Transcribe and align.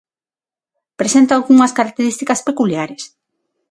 Presenta 0.99 1.31
algunhas 1.35 1.75
características 1.77 2.39
peculiares. 2.47 3.03